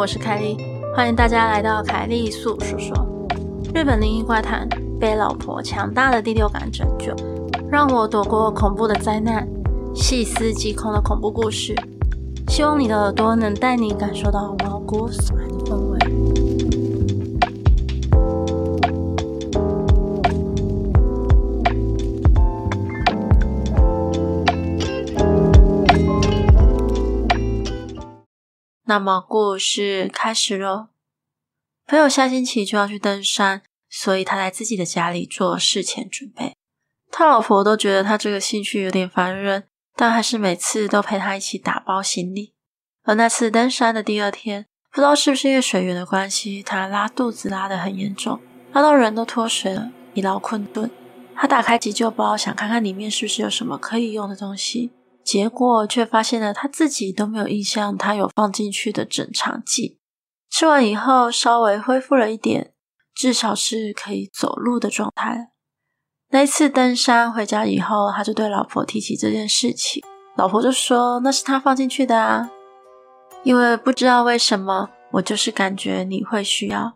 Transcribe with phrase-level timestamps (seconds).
[0.00, 0.56] 我是凯莉，
[0.96, 2.96] 欢迎大家来到凯莉诉说说。
[3.74, 4.66] 日本灵异怪谈，
[4.98, 7.14] 被老婆强大的第六感拯救，
[7.70, 9.46] 让我躲过恐怖的灾难，
[9.94, 11.74] 细思极恐的恐怖故事。
[12.48, 16.49] 希望你的耳朵能带你感受到毛骨悚然的氛围。
[28.90, 30.88] 那么故事开始喽。
[31.86, 36.56] 朋友下星期就要去登山，所以他在自己的家里做事前准备。
[37.08, 42.52] 他老婆都觉得他这个兴趣有点烦人，但还是每次都陪他一起打包行李。
[43.04, 48.40] 而那次登山的第二天，不知道是不是因为水源的关系，他拉肚子拉得很严重，
[48.72, 50.90] 拉到人都脱水了，疲劳困顿。
[51.36, 54.90] 他打开急救包，想看看里面是不是有什么可以用的东西。
[55.30, 60.00] 结果却发现了他自己都没有印象，他有放进去的整肠剂。
[60.50, 62.74] 吃完以后稍微恢复了一点，
[63.14, 65.52] 至少是可以走路的状态。
[66.30, 70.02] 那一次登山回家以后，他就对老婆提起这件事情，
[70.36, 72.50] 老婆就说那是他放进去的啊，
[73.44, 76.94] 因为不知道为什么，我就是感觉你会需要。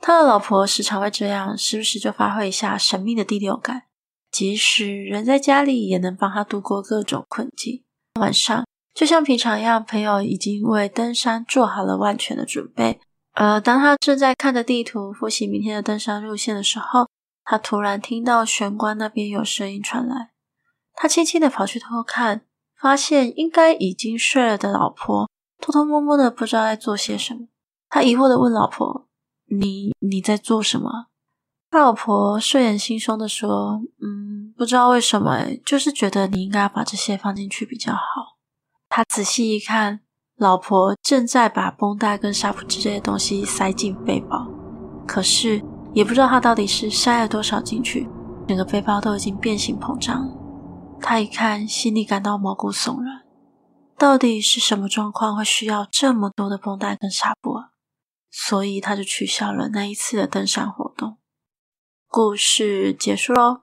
[0.00, 3.84] 他的老婆时常会这样，时不时就发挥一下神秘的第六感。
[4.32, 7.84] 即使人在家里，也能帮他度过各种困境。
[8.18, 12.98] 晚上，就像平常一样，朋友已经为登山做好了万全的准备。
[13.34, 17.08] 而当他正在看着地图复习明天的登山路线的时候，
[17.44, 20.30] 他突然听到玄关那边有声音传来。
[20.94, 22.42] 他轻轻的跑去偷看，
[22.78, 27.48] 发现应该已经睡了的老婆偷偷摸摸的不知道在做些什么。
[27.88, 29.08] 他疑惑的问老婆
[29.48, 31.06] ：“你你在做什么？”
[31.72, 34.21] 他老婆睡眼惺忪的说：“嗯，
[34.62, 38.38] 不知道为什么，就是觉得你应该把这些放进去比较好。”
[38.88, 39.98] 他仔细一看，
[40.36, 44.46] 老婆正在把绷带跟纱布之类的东西塞进背包，
[45.04, 45.60] 可是
[45.92, 48.08] 也不知道他到底是塞了多少进去，
[48.46, 50.30] 整个背包都已经变形膨胀。
[51.00, 53.22] 他一看，心里感到毛骨悚然，
[53.98, 57.70] 到底是什么状况会需要这么多的绷带跟纱布啊？
[58.30, 61.18] 所以他就取消了那一次的登山活动。
[62.06, 63.62] 故事结束喽，